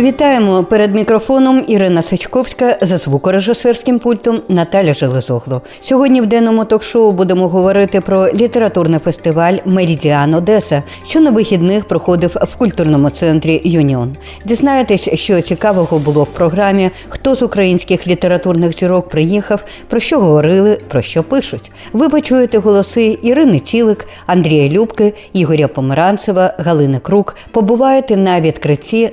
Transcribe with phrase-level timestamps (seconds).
[0.00, 5.62] Вітаємо перед мікрофоном Ірина Сачковська за звукорежисерським пультом Наталя Железогло.
[5.80, 12.36] Сьогодні в денному ток-шоу будемо говорити про літературний фестиваль Меридіан Одеса, що на вихідних проходив
[12.42, 14.16] в культурному центрі Юніон.
[14.44, 20.78] Дізнаєтесь, що цікавого було в програмі, хто з українських літературних зірок приїхав, про що говорили,
[20.88, 21.72] про що пишуть.
[21.92, 27.36] Ви почуєте голоси Ірини Цілик, Андрія Любки, Ігоря Помаранцева, Галини Крук.
[27.50, 29.10] Побуваєте на відкритті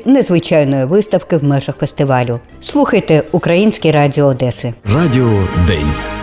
[0.75, 2.39] незвичайної виставки в межах фестивалю.
[2.61, 4.73] Слухайте Українське Радіо Одеси.
[4.93, 6.14] Радіо День.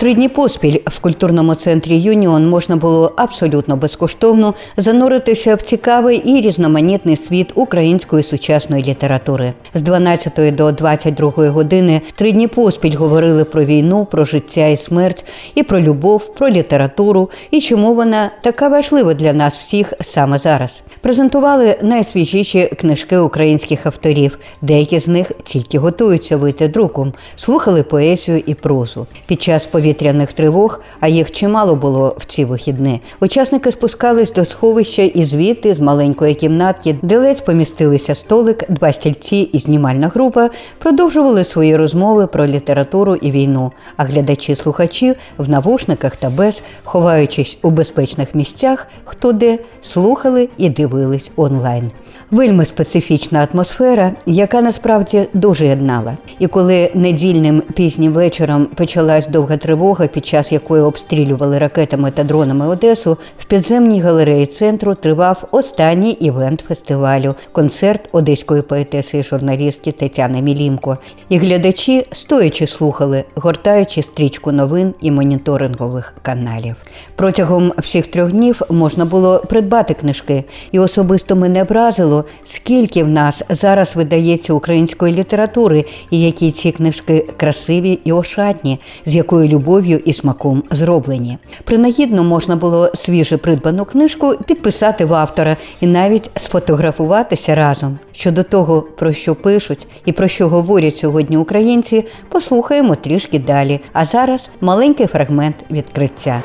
[0.00, 6.40] Три дні поспіль в культурному центрі Юніон можна було абсолютно безкоштовно зануритися в цікавий і
[6.40, 9.52] різноманітний світ української сучасної літератури.
[9.74, 15.24] З 12 до 22 години три дні поспіль говорили про війну, про життя і смерть,
[15.54, 20.82] і про любов, про літературу, і чому вона така важлива для нас всіх саме зараз.
[21.00, 24.38] Презентували найсвіжіші книжки українських авторів.
[24.62, 29.06] Деякі з них тільки готуються вийти друком, слухали поезію і прозу.
[29.26, 33.00] Під час повітряних тривог, а їх чимало було в ці вихідні.
[33.20, 39.36] Учасники спускались до сховища і звідти з маленької кімнатки, де ледь помістилися столик, два стільці
[39.36, 43.72] і знімальна група, продовжували свої розмови про літературу і війну.
[43.96, 51.30] А глядачі-слухачі в навушниках та без, ховаючись у безпечних місцях, хто де слухали і дивились
[51.36, 51.90] онлайн.
[52.30, 56.16] Вельми специфічна атмосфера, яка насправді дуже єднала.
[56.38, 59.79] І коли недільним пізнім вечором почалась довга тривога,
[60.12, 66.64] під час якої обстрілювали ракетами та дронами Одесу, в підземній галереї центру тривав останній івент
[66.68, 70.98] фестивалю концерт одеської поетеси і журналістки Тетяни Мілімко.
[71.28, 76.74] І глядачі стоячи слухали, гортаючи стрічку новин і моніторингових каналів.
[77.16, 83.42] Протягом всіх трьох днів можна було придбати книжки, і особисто мене вразило, скільки в нас
[83.48, 90.12] зараз видається української літератури, і які ці книжки красиві і ошатні, з якою любов'ю і
[90.12, 91.38] смаком зроблені.
[91.64, 97.98] Принагідно можна було свіже придбану книжку підписати в автора і навіть сфотографуватися разом.
[98.12, 103.80] Щодо того, про що пишуть і про що говорять сьогодні українці, послухаємо трішки далі.
[103.92, 106.42] А зараз маленький фрагмент відкриття.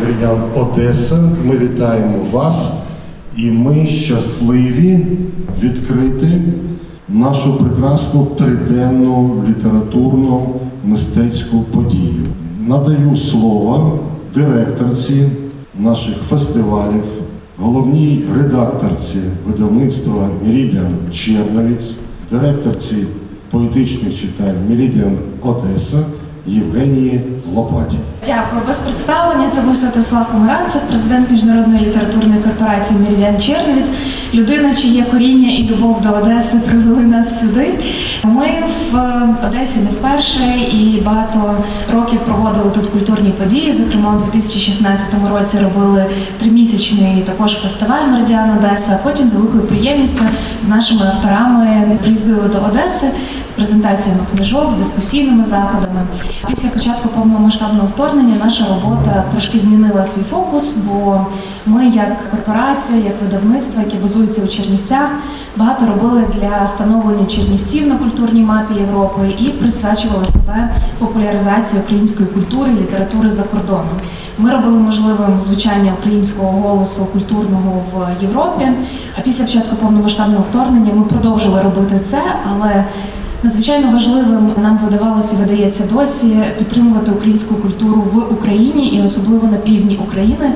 [0.00, 1.16] Меридіан Одеса.
[1.44, 2.72] Ми вітаємо вас
[3.36, 5.06] і ми щасливі
[5.62, 6.40] відкрити
[7.08, 10.54] нашу прекрасну триденну літературну
[10.84, 12.26] мистецьку подію.
[12.66, 13.98] Надаю слово
[14.34, 15.28] директорці
[15.78, 17.04] наших фестивалів,
[17.58, 21.96] головній редакторці видавництва Мірідіан Черновіць,
[22.30, 22.96] директорці
[23.50, 25.98] поетичних читань Мірідіан Одеса
[26.48, 27.20] Євгенії
[27.54, 27.96] Лопаті.
[28.26, 28.62] Дякую.
[28.66, 33.90] Без представлення це був Святослав Помаранцев, президент міжнародної літературної корпорації Меридіан Черновіць,
[34.34, 37.78] людина, чиє коріння і любов до Одеси привели нас сюди.
[38.24, 38.46] Ми
[38.92, 41.54] в Одесі не вперше і багато
[41.92, 43.72] років проводили тут культурні події.
[43.72, 46.06] Зокрема, у 2016 році робили
[46.40, 49.00] тримісячний також фестиваль Меридіан Одеса.
[49.02, 50.24] Потім з великою приємністю
[50.64, 53.06] з нашими авторами приїздили до Одеси
[53.58, 56.00] презентаціями книжок, з дискусійними заходами.
[56.48, 61.26] Після початку повномасштабного вторгнення наша робота трошки змінила свій фокус, бо
[61.66, 65.10] ми, як корпорація, як видавництво, яке базується у Чернівцях,
[65.56, 72.70] багато робили для становлення Чернівців на культурній мапі Європи і присвячували себе популяризації української культури
[72.70, 73.98] літератури за кордоном.
[74.38, 78.68] Ми робили можливим звучання українського голосу культурного в Європі.
[79.18, 82.84] А після початку повномасштабного вторгнення ми продовжили робити це, але
[83.42, 89.96] Надзвичайно важливим нам видавалося видається досі підтримувати українську культуру в Україні і особливо на півдні
[89.96, 90.52] України.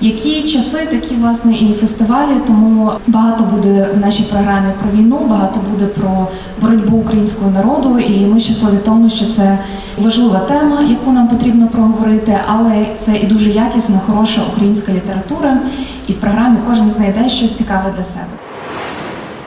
[0.00, 5.60] Які часи такі власне і фестивалі, тому багато буде в нашій програмі про війну, багато
[5.70, 6.28] буде про
[6.60, 9.58] боротьбу українського народу, і ми щасливі тому, що це
[9.98, 15.60] важлива тема, яку нам потрібно проговорити, але це і дуже якісна, хороша українська література,
[16.06, 18.45] і в програмі кожен знайде щось цікаве для себе.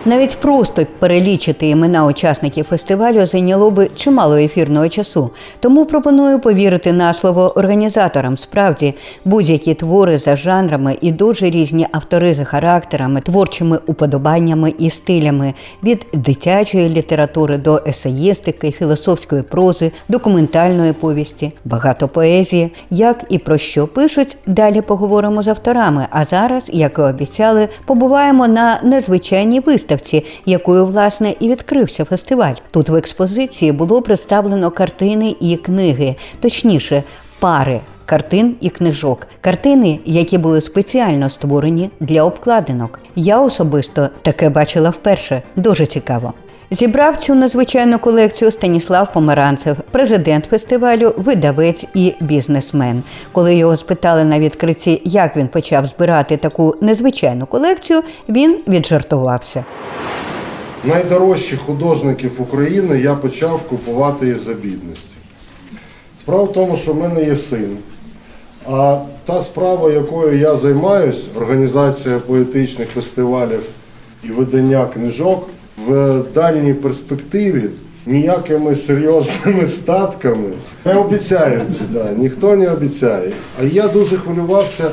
[0.10, 5.30] Навіть просто перелічити імена учасників фестивалю зайняло би чимало ефірного часу.
[5.60, 8.38] Тому пропоную повірити на слово організаторам.
[8.38, 8.94] Справді,
[9.26, 15.54] будь-які твори за жанрами і дуже різні автори за характерами, творчими уподобаннями і стилями
[15.84, 22.72] від дитячої літератури до есеїстики, філософської прози, документальної повісті, багато поезії.
[22.90, 26.06] Як і про що пишуть, далі поговоримо з авторами.
[26.10, 32.54] А зараз, як і обіцяли, побуваємо на незвичайній виставці виставці, якою власне і відкрився фестиваль.
[32.72, 37.04] Тут в експозиції було представлено картини і книги, точніше,
[37.40, 37.82] пари.
[38.06, 43.00] Картин і книжок, картини, які були спеціально створені для обкладинок.
[43.16, 45.42] Я особисто таке бачила вперше.
[45.56, 46.34] Дуже цікаво.
[46.72, 53.04] Зібрав цю надзвичайну колекцію Станіслав Помаранцев, президент фестивалю, видавець і бізнесмен.
[53.32, 59.66] Коли його спитали на відкритті, як він почав збирати таку незвичайну колекцію, він віджартувався.
[60.84, 65.16] Найдорожчі художників України я почав купувати із-за бідності.
[66.20, 67.78] Справа в тому, що в мене є син.
[68.72, 73.64] А та справа, якою я займаюсь, організація поетичних фестивалів
[74.24, 75.50] і видання книжок,
[75.88, 77.70] в дальній перспективі
[78.06, 80.50] ніякими серйозними статками
[80.86, 81.92] не обіцяють.
[81.94, 83.32] Да, ніхто не обіцяє.
[83.62, 84.92] А я дуже хвилювався,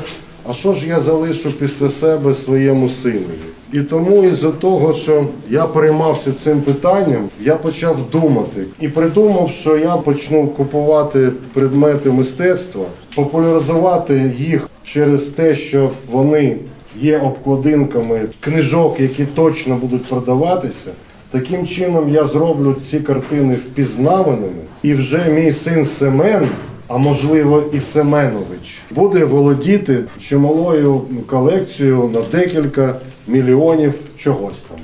[0.49, 3.47] а що ж я залишу після себе своєму синові.
[3.73, 9.77] І тому із-за того, що я переймався цим питанням, я почав думати і придумав, що
[9.77, 12.85] я почну купувати предмети мистецтва,
[13.15, 16.55] популяризувати їх через те, що вони
[17.01, 20.91] є обкладинками книжок, які точно будуть продаватися.
[21.31, 26.49] Таким чином я зроблю ці картини впізнаваними, і вже мій син Семен,
[26.87, 32.95] а можливо і Семенович, буде володіти чималою колекцією на декілька
[33.27, 34.79] мільйонів чогось там.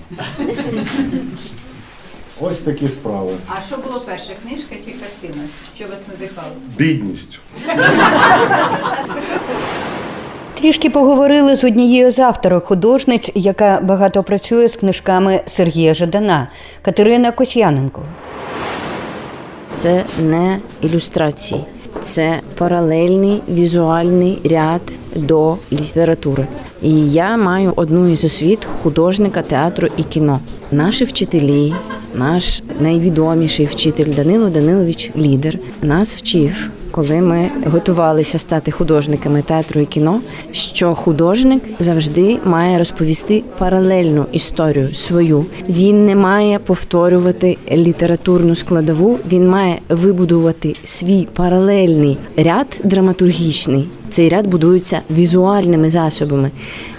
[2.40, 3.32] Ось такі справи.
[3.48, 5.44] А що було перше, книжка чи картина?
[5.76, 6.54] Що вас надихало?
[6.78, 7.40] Бідність.
[10.54, 16.48] Трішки поговорили з однією з авторок художниць, яка багато працює з книжками Сергія Жадана
[16.82, 18.02] Катерина Косяненко.
[19.76, 21.62] Це не ілюстрації,
[22.02, 24.82] це паралельний візуальний ряд
[25.16, 26.48] до літератури.
[26.82, 30.40] І я маю одну із освіт художника театру і кіно.
[30.72, 31.74] Наші вчителі,
[32.16, 36.70] наш найвідоміший вчитель Данило Данилович Лідер нас вчив.
[36.94, 44.96] Коли ми готувалися стати художниками театру і кіно, що художник завжди має розповісти паралельну історію
[44.96, 45.46] свою.
[45.70, 53.90] Він не має повторювати літературну складову, він має вибудувати свій паралельний ряд драматургічний.
[54.14, 56.52] Цей ряд будується візуальними засобами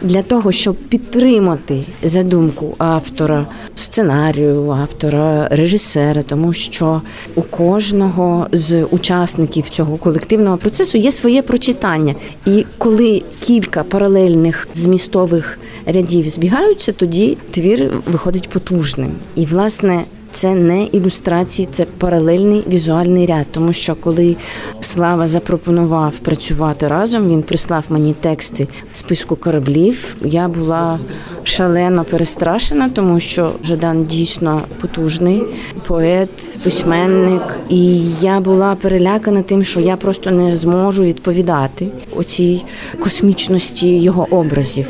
[0.02, 3.46] для того, щоб підтримати задумку автора
[3.76, 7.02] сценарію, автора режисера, тому що
[7.34, 12.14] у кожного з учасників цього колективного процесу є своє прочитання.
[12.46, 19.12] І коли кілька паралельних змістових рядів збігаються, тоді твір виходить потужним.
[19.34, 20.04] І власне.
[20.34, 23.46] Це не ілюстрації, це паралельний візуальний ряд.
[23.50, 24.36] Тому що коли
[24.80, 30.16] Слава запропонував працювати разом, він прислав мені тексти списку кораблів.
[30.24, 30.98] Я була
[31.44, 35.42] шалено перестрашена, тому що Жадан дійсно потужний
[35.86, 42.62] поет, письменник, і я була перелякана тим, що я просто не зможу відповідати оцій
[43.00, 44.86] космічності його образів.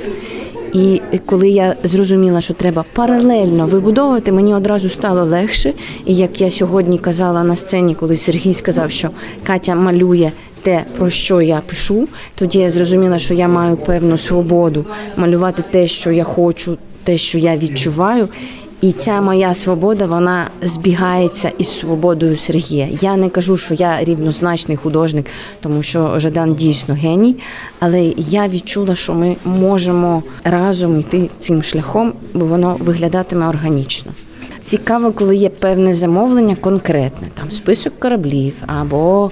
[0.74, 5.72] І коли я зрозуміла, що треба паралельно вибудовувати, мені одразу стало легше.
[6.06, 9.10] І як я сьогодні казала на сцені, коли Сергій сказав, що
[9.46, 10.30] Катя малює
[10.62, 14.84] те, про що я пишу, тоді я зрозуміла, що я маю певну свободу
[15.16, 18.28] малювати те, що я хочу, те, що я відчуваю.
[18.80, 22.88] І ця моя свобода вона збігається із свободою Сергія.
[23.00, 25.26] Я не кажу, що я рівнозначний художник,
[25.60, 27.36] тому що Жадан дійсно геній.
[27.80, 34.12] Але я відчула, що ми можемо разом йти цим шляхом, бо воно виглядатиме органічно.
[34.64, 39.30] Цікаво, коли є певне замовлення конкретне, там список кораблів або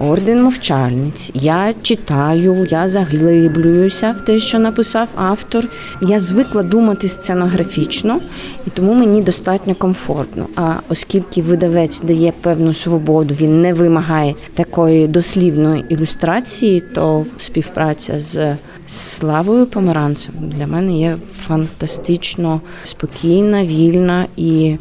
[0.00, 1.30] орден мовчальниць.
[1.34, 5.68] Я читаю, я заглиблююся в те, що написав автор.
[6.02, 8.20] Я звикла думати сценографічно,
[8.66, 10.46] і тому мені достатньо комфортно.
[10.56, 18.56] А оскільки видавець дає певну свободу, він не вимагає такої дослівної ілюстрації, то співпраця з
[18.94, 24.76] Славою Помаранцем для мене є фантастично спокійна, вільна і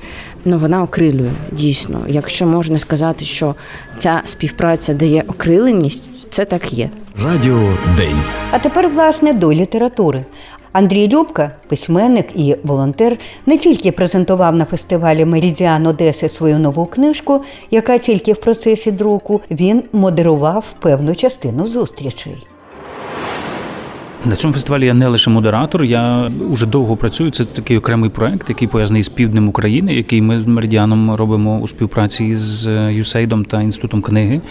[0.45, 2.05] ну вона окрилює дійсно.
[2.07, 3.55] Якщо можна сказати, що
[3.99, 6.89] ця співпраця дає окриленість, це так є.
[7.23, 8.17] Радіо День.
[8.51, 10.25] А тепер, власне, до літератури.
[10.71, 17.43] Андрій Любка, письменник і волонтер, не тільки презентував на фестивалі Меридіан Одеси свою нову книжку,
[17.71, 22.47] яка тільки в процесі друку, він модерував певну частину зустрічей.
[24.25, 27.31] На цьому фестивалі я не лише модератор, я вже довго працюю.
[27.31, 31.67] Це такий окремий проект, який пов'язаний з півднем України, який ми з Меридіаном робимо у
[31.67, 34.41] співпраці з Юсейдом та інститутом книги.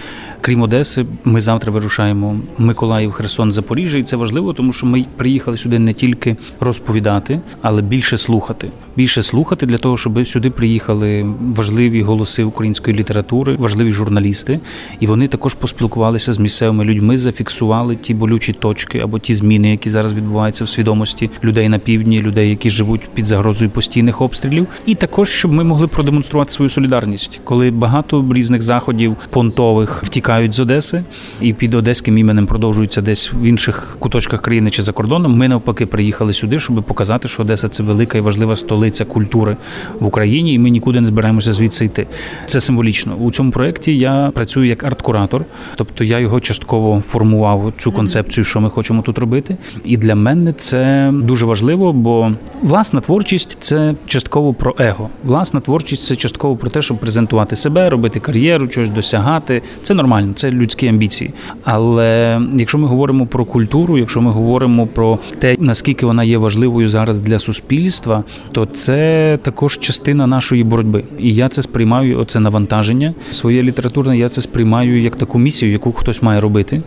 [0.40, 5.56] Крім Одеси, ми завтра вирушаємо Миколаїв, Херсон, Запоріжжя, і це важливо, тому що ми приїхали
[5.56, 8.68] сюди не тільки розповідати, але більше слухати.
[8.96, 14.60] Більше слухати для того, щоб сюди приїхали важливі голоси української літератури, важливі журналісти,
[15.00, 19.90] і вони також поспілкувалися з місцевими людьми, зафіксували ті болючі точки або ті зміни, які
[19.90, 24.94] зараз відбуваються в свідомості людей на півдні, людей, які живуть під загрозою постійних обстрілів, і
[24.94, 31.04] також щоб ми могли продемонструвати свою солідарність, коли багато різних заходів понтових втікають з Одеси
[31.40, 35.36] і під одеським іменем продовжуються десь в інших куточках країни чи за кордоном.
[35.36, 39.56] Ми навпаки приїхали сюди, щоб показати, що Одеса це велика і важлива столиця культури
[40.00, 42.06] в Україні, і ми нікуди не збираємося звідси йти.
[42.46, 43.14] Це символічно.
[43.14, 45.44] У цьому проєкті я працюю як арт-куратор,
[45.76, 49.56] тобто я його частково формував цю концепцію, що ми хочемо тут робити.
[49.84, 55.08] І для мене це дуже важливо, бо власна творчість це частково про его.
[55.24, 59.62] Власна творчість це частково про те, щоб презентувати себе, робити кар'єру, щось досягати.
[59.82, 61.30] Це нормально, це людські амбіції.
[61.64, 66.88] Але якщо ми говоримо про культуру, якщо ми говоримо про те, наскільки вона є важливою
[66.88, 71.04] зараз для суспільства, то це також частина нашої боротьби.
[71.18, 74.18] І я це сприймаю, оце навантаження своє літературне.
[74.18, 76.82] Я це сприймаю як таку місію, яку хтось має робити,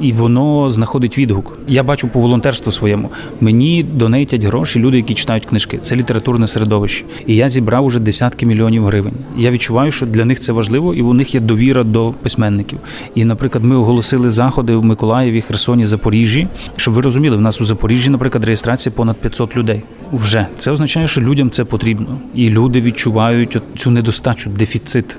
[0.00, 1.58] і воно знаходить відгук.
[1.68, 3.10] Я бачу по волонтерству своєму.
[3.40, 5.78] Мені донейтять гроші люди, які читають книжки.
[5.78, 7.04] Це літературне середовище.
[7.26, 9.14] І я зібрав уже десятки мільйонів гривень.
[9.36, 12.78] Я відчуваю, що для них це важливо, і у них є довіра до письменників.
[13.14, 16.48] І, наприклад, ми оголосили заходи в Миколаєві, Херсоні, Запоріжжі.
[16.76, 19.82] Щоб ви розуміли, в нас у Запоріжжі, наприклад, реєстрація понад 500 людей.
[20.12, 25.16] Вже це означає, що людям це потрібно, і люди відчувають цю недостачу, дефіцит.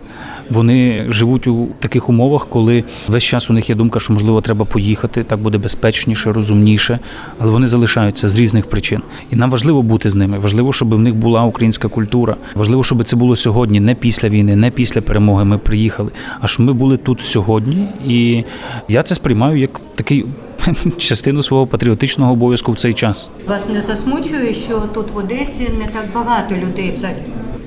[0.49, 4.65] Вони живуть у таких умовах, коли весь час у них є думка, що можливо треба
[4.65, 6.99] поїхати, так буде безпечніше, розумніше,
[7.39, 9.01] але вони залишаються з різних причин.
[9.31, 10.39] І нам важливо бути з ними.
[10.39, 12.35] Важливо, щоб в них була українська культура.
[12.55, 15.45] Важливо, щоб це було сьогодні, не після війни, не після перемоги.
[15.45, 17.87] Ми приїхали, а щоб ми були тут сьогодні.
[18.07, 18.43] І
[18.87, 20.25] я це сприймаю як такий.
[20.97, 25.85] Частину свого патріотичного обов'язку в цей час вас не засмучує, що тут в Одесі не
[25.85, 27.17] так багато людей взагалі?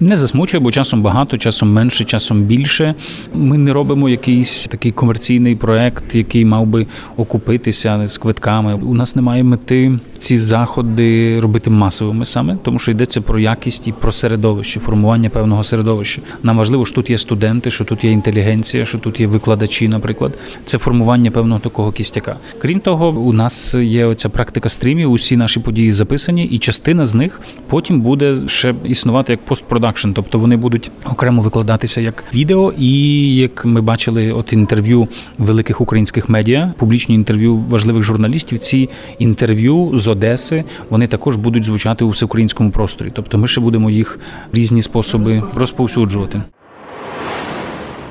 [0.00, 2.94] Не засмучує, бо часом багато, часом менше, часом більше.
[3.34, 6.86] Ми не робимо якийсь такий комерційний проект, який мав би
[7.16, 8.74] окупитися з квитками.
[8.74, 13.92] У нас немає мети ці заходи робити масовими саме, тому що йдеться про якість і
[13.92, 16.20] про середовище, формування певного середовища.
[16.42, 20.38] Нам важливо, що тут є студенти, що тут є інтелігенція, що тут є викладачі, наприклад.
[20.64, 22.36] Це формування певного такого кістяка.
[22.58, 25.12] Крім того, у нас є оця практика стрімів.
[25.12, 30.38] Усі наші події записані, і частина з них потім буде ще існувати як постпродакшн, тобто
[30.38, 36.74] вони будуть окремо викладатися як відео, і як ми бачили, от інтерв'ю великих українських медіа,
[36.78, 38.58] публічні інтерв'ю важливих журналістів.
[38.58, 43.10] Ці інтерв'ю з Одеси вони також будуть звучати у всеукраїнському просторі.
[43.14, 44.18] Тобто, ми ще будемо їх
[44.52, 46.42] різні способи розповсюджувати.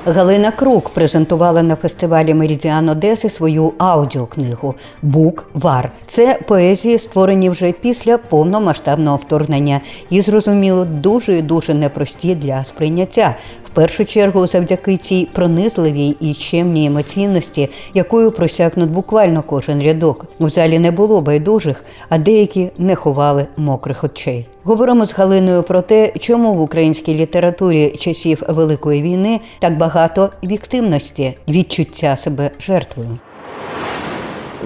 [0.06, 5.92] Галина Крук презентувала на фестивалі Меридіан Одеси свою аудіокнигу Бук Вар.
[6.06, 9.80] Це поезії, створені вже після повномасштабного вторгнення,
[10.10, 13.36] і зрозуміло дуже і дуже непрості для сприйняття.
[13.66, 20.26] В першу чергу, завдяки цій пронизливій і чемній емоційності, якою просякнут буквально кожен рядок.
[20.38, 24.46] У залі не було байдужих, а деякі не ховали мокрих очей.
[24.64, 29.93] Говоримо з Галиною про те, чому в українській літературі часів Великої війни так багато
[30.42, 33.18] віктивності, відчуття себе жертвою.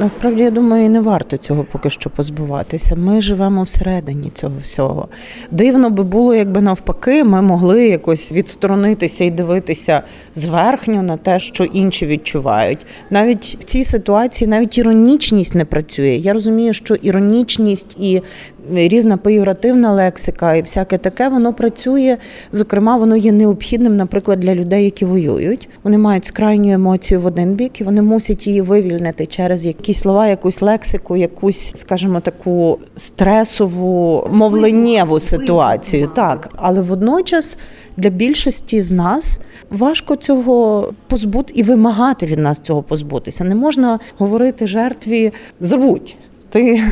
[0.01, 2.97] Насправді я думаю, і не варто цього поки що позбуватися.
[2.97, 5.09] Ми живемо всередині цього всього.
[5.51, 10.03] Дивно би було, якби навпаки, ми могли якось відсторонитися і дивитися
[10.35, 12.87] зверхньо на те, що інші відчувають.
[13.11, 16.09] Навіть в цій ситуації навіть іронічність не працює.
[16.09, 18.23] Я розумію, що іронічність і
[18.73, 22.17] різна пеюративна лексика і всяке таке, воно працює.
[22.53, 25.69] Зокрема, воно є необхідним, наприклад, для людей, які воюють.
[25.83, 30.27] Вони мають крайню емоцію в один бік, і вони мусять її вивільнити через якісь слова,
[30.27, 36.07] якусь лексику, якусь, скажімо, таку стресову, мовленнєву ситуацію.
[36.15, 37.59] Так, але водночас.
[37.97, 43.45] Для більшості з нас важко цього позбути і вимагати від нас цього позбутися.
[43.45, 46.17] Не можна говорити жертві забудь.
[46.51, 46.83] Ти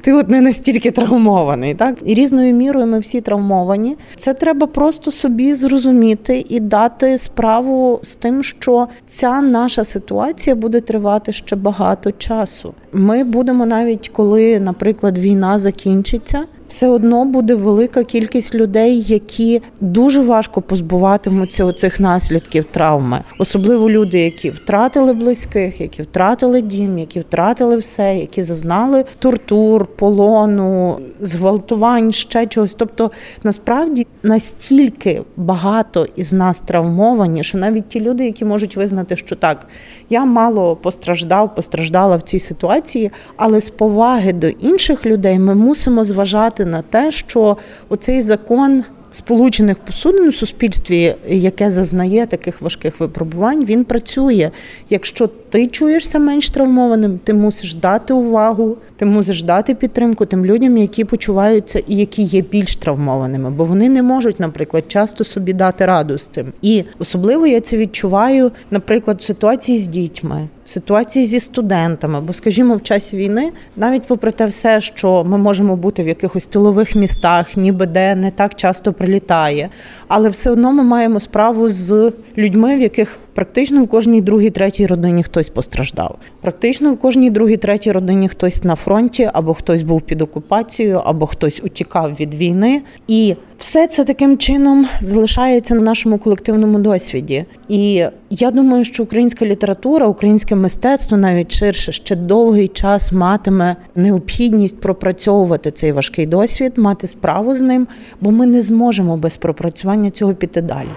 [0.00, 3.96] ти от не настільки травмований, так і різною мірою ми всі травмовані.
[4.16, 10.80] Це треба просто собі зрозуміти і дати справу з тим, що ця наша ситуація буде
[10.80, 12.74] тривати ще багато часу.
[12.92, 20.20] Ми будемо навіть коли, наприклад, війна закінчиться все одно буде велика кількість людей, які дуже
[20.20, 27.76] важко позбуватимуться оцих наслідків травми, особливо люди, які втратили близьких, які втратили дім, які втратили
[27.76, 32.74] все, які зазнали тортур, полону, зґвалтувань, ще чогось.
[32.74, 33.10] Тобто,
[33.42, 39.66] насправді настільки багато із нас травмовані, що навіть ті люди, які можуть визнати, що так,
[40.10, 46.04] я мало постраждав, постраждала в цій ситуації, але з поваги до інших людей ми мусимо
[46.04, 47.56] зважати зважати на те, що
[47.88, 54.50] оцей закон сполучених посудин у суспільстві, яке зазнає таких важких випробувань, він працює.
[54.90, 60.76] Якщо ти чуєшся менш травмованим, ти мусиш дати увагу, ти мусиш дати підтримку тим людям,
[60.78, 65.86] які почуваються і які є більш травмованими, бо вони не можуть, наприклад, часто собі дати
[65.86, 66.52] раду з цим.
[66.62, 70.48] І особливо я це відчуваю, наприклад, в ситуації з дітьми.
[70.66, 75.38] В ситуації зі студентами, бо, скажімо, в часі війни, навіть попри те все, що ми
[75.38, 79.68] можемо бути в якихось тилових містах, ніби де не так часто прилітає,
[80.08, 84.86] але все одно ми маємо справу з людьми, в яких практично в кожній другій третій
[84.86, 86.18] родині хтось постраждав.
[86.40, 91.26] Практично в кожній другій третій родині хтось на фронті, або хтось був під окупацією, або
[91.26, 92.82] хтось утікав від війни.
[93.08, 97.44] І все це таким чином залишається на нашому колективному досвіді.
[97.68, 104.80] І я думаю, що українська література, українське мистецтво навіть ширше ще довгий час матиме необхідність
[104.80, 107.86] пропрацьовувати цей важкий досвід, мати справу з ним,
[108.20, 110.88] бо ми не зможемо без пропрацювання цього піти далі.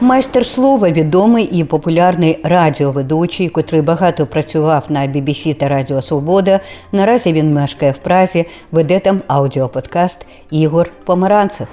[0.00, 6.60] Майстер слова відомий і популярний радіоведучий, котрий багато працював на BBC та Радіо Свобода.
[6.92, 11.66] Наразі він мешкає в Празі, веде там аудіоподкаст Ігор Помаранцев.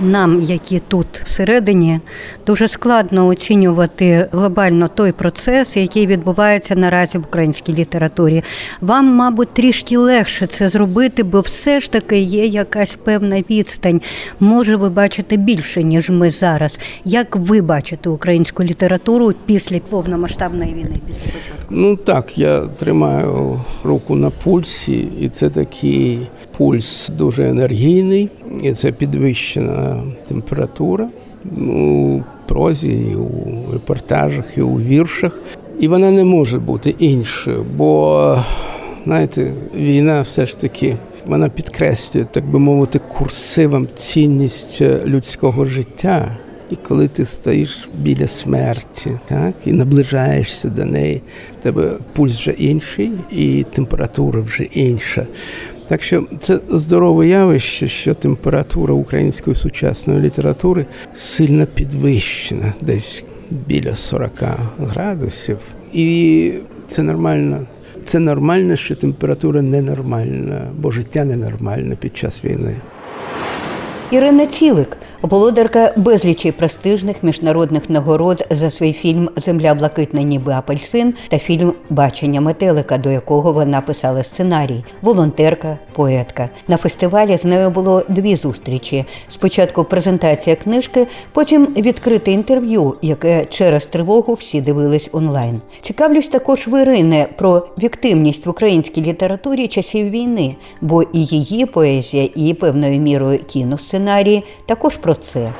[0.00, 2.00] Нам, які тут всередині,
[2.46, 8.42] дуже складно оцінювати глобально той процес, який відбувається наразі в українській літературі.
[8.80, 14.00] Вам, мабуть, трішки легше це зробити, бо все ж таки є якась певна відстань.
[14.40, 16.78] Може, ви бачите більше, ніж ми зараз.
[17.04, 20.96] Як ви бачите українську літературу після повномасштабної війни?
[21.06, 21.66] Після початку?
[21.70, 26.28] Ну так, я тримаю руку на пульсі, і це такий
[26.58, 28.28] пульс дуже енергійний,
[28.62, 31.08] і це підвищена температура
[31.58, 35.40] у прозі, і у репортажах, і у віршах.
[35.80, 38.44] І вона не може бути іншою, бо
[39.04, 40.96] знаєте, війна все ж таки
[41.26, 46.36] вона підкреслює, так би мовити, курсивом цінність людського життя.
[46.70, 51.22] І коли ти стоїш біля смерті, так і наближаєшся до неї,
[51.62, 55.26] тебе пульс вже інший, і температура вже інша.
[55.88, 64.32] Так що це здорове явище, що температура української сучасної літератури сильно підвищена, десь біля 40
[64.78, 65.58] градусів.
[65.92, 66.52] І
[66.88, 67.60] це нормально.
[68.04, 72.74] Це нормально, що температура ненормальна, бо життя ненормальне під час війни.
[74.10, 81.38] Ірина Цілик, володарка безлічі престижних міжнародних нагород за свій фільм Земля блакитна, ніби апельсин та
[81.38, 86.48] фільм Бачення метелика, до якого вона писала сценарій, волонтерка, поетка.
[86.68, 93.86] На фестивалі з нею було дві зустрічі: спочатку презентація книжки, потім відкрите інтерв'ю, яке через
[93.86, 95.60] тривогу всі дивились онлайн.
[95.80, 102.28] Цікавлюсь також в Ірини про віктивність в українській літературі часів війни, бо і її поезія,
[102.34, 105.52] і певною мірою кіносценарій сценарії також про це.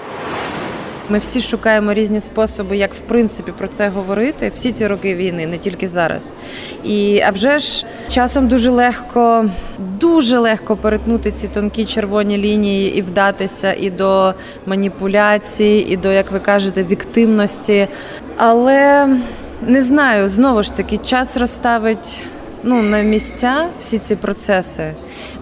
[1.09, 4.53] Ми всі шукаємо різні способи, як в принципі про це говорити.
[4.55, 6.37] Всі ці роки війни, не тільки зараз.
[6.85, 13.03] І а вже ж часом дуже легко, дуже легко перетнути ці тонкі червоні лінії і
[13.03, 14.35] вдатися і до
[14.67, 17.89] маніпуляцій, і до, як ви кажете, віктимності.
[18.37, 19.09] Але
[19.67, 22.21] не знаю, знову ж таки, час розставить
[22.69, 24.93] ну, на місця всі ці процеси.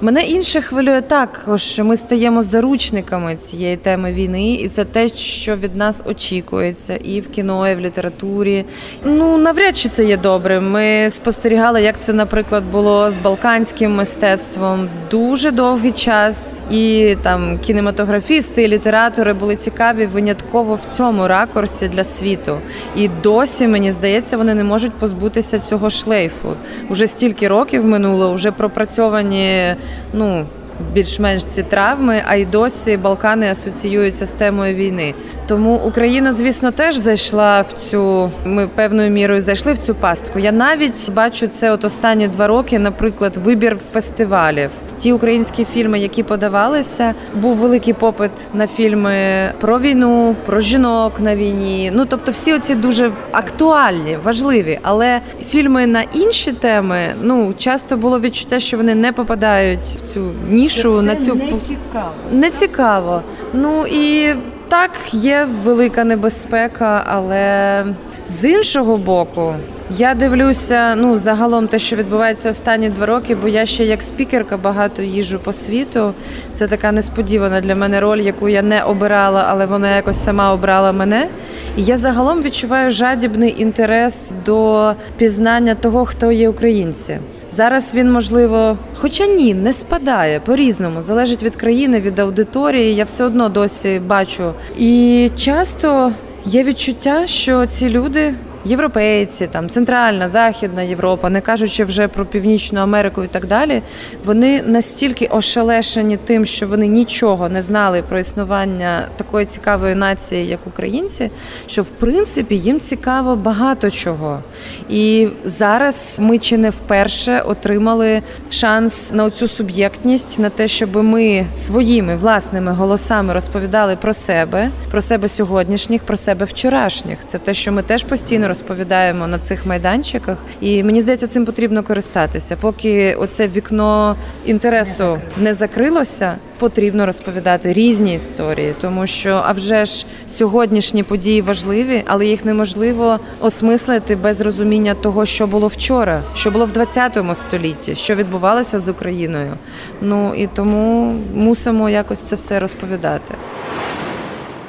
[0.00, 5.56] Мене інше хвилює також, що ми стаємо заручниками цієї теми війни, і це те, що
[5.56, 8.64] від нас очікується, і в кіно, і в літературі.
[9.04, 10.60] Ну навряд чи це є добре.
[10.60, 18.62] Ми спостерігали, як це, наприклад, було з балканським мистецтвом дуже довгий час, і там кінематографісти,
[18.62, 22.58] і літератори були цікаві винятково в цьому ракурсі для світу.
[22.96, 26.48] І досі мені здається, вони не можуть позбутися цього шлейфу.
[26.88, 29.74] Уже стільки років минуло, вже пропрацьовані
[30.12, 30.46] ну.
[30.92, 35.14] Більш-менш ці травми, а й досі Балкани асоціюються з темою війни.
[35.46, 38.30] Тому Україна, звісно, теж зайшла в цю.
[38.44, 40.38] Ми певною мірою зайшли в цю пастку.
[40.38, 44.70] Я навіть бачу це от останні два роки, наприклад, вибір фестивалів.
[44.98, 49.14] Ті українські фільми, які подавалися, був великий попит на фільми
[49.60, 51.90] про війну, про жінок на війні.
[51.94, 54.78] Ну тобто, всі оці дуже актуальні, важливі.
[54.82, 60.30] Але фільми на інші теми ну часто було відчуття, що вони не попадають в цю
[60.66, 60.96] нішу.
[60.96, 62.12] Це на цю не цікаво.
[62.32, 63.22] не цікаво.
[63.52, 64.34] Ну і
[64.68, 67.84] так є велика небезпека, але
[68.28, 69.54] з іншого боку,
[69.90, 74.56] Я дивлюся, ну загалом те, що відбувається останні два роки, бо я ще як спікерка
[74.56, 76.14] багато їжу по світу.
[76.54, 80.92] Це така несподівана для мене роль, яку я не обирала, але вона якось сама обрала
[80.92, 81.28] мене.
[81.76, 87.18] І я загалом відчуваю жадібний інтерес до пізнання того, хто є українці.
[87.50, 92.94] Зараз він можливо, хоча ні, не спадає по-різному, залежить від країни, від аудиторії.
[92.94, 94.52] Я все одно досі бачу.
[94.78, 96.12] І часто
[96.44, 98.34] є відчуття, що ці люди
[98.66, 103.82] європейці, там Центральна, Західна Європа, не кажучи вже про Північну Америку і так далі,
[104.24, 110.66] вони настільки ошелешені тим, що вони нічого не знали про існування такої цікавої нації, як
[110.66, 111.30] українці,
[111.66, 114.42] що в принципі їм цікаво багато чого.
[114.88, 121.46] І зараз ми чи не вперше отримали шанс на цю суб'єктність, на те, щоб ми
[121.52, 127.18] своїми власними голосами розповідали про себе, про себе сьогоднішніх, про себе вчорашніх.
[127.24, 131.82] Це те, що ми теж постійно розповідаємо на цих майданчиках, і мені здається, цим потрібно
[131.82, 132.56] користатися.
[132.60, 134.16] Поки оце вікно
[134.46, 142.02] інтересу не закрилося, потрібно розповідати різні історії, тому що а вже ж сьогоднішні події важливі,
[142.06, 147.94] але їх неможливо осмислити без розуміння того, що було вчора, що було в 20 столітті,
[147.94, 149.52] що відбувалося з Україною.
[150.00, 153.34] Ну і тому мусимо якось це все розповідати.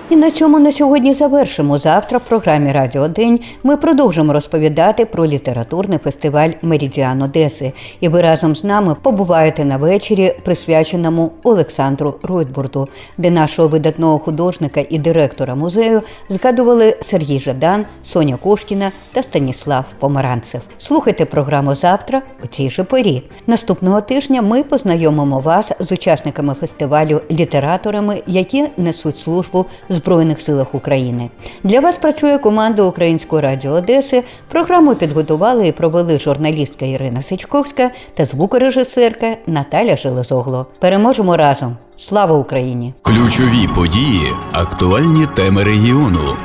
[0.10, 1.80] І на цьому на сьогодні завершимо.
[1.80, 7.74] Завтра в програмі Радіо День ми продовжимо розповідати про літературний фестиваль Меридіан Одеси.
[8.00, 14.86] І ви разом з нами побуваєте на вечорі, присвяченому Олександру Ройтбурту, де нашого видатного художника
[14.90, 20.62] і директора музею згадували Сергій Жадан, Соня Кошкіна та Станіслав Помаранцев.
[20.78, 23.24] Слухайте програму завтра у цій же порі.
[23.48, 30.76] Наступного тижня ми познайомимо вас з учасниками фестивалю літераторами, які несуть службу в Збройних силах
[30.76, 31.30] України.
[31.64, 34.24] Для вас працює команда Українського радіо Одеси.
[34.48, 40.66] Програму підготували і провели журналістка Ірина Сичковська та звукорежисерка Наталя Железогло.
[40.80, 41.78] Переможемо разом!
[41.96, 42.94] Слава Україні!
[43.02, 46.36] Ключові події, актуальні теми регіону,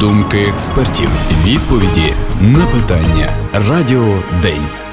[0.00, 1.10] думки експертів,
[1.44, 3.28] відповіді на питання.
[3.68, 4.85] Радіо День.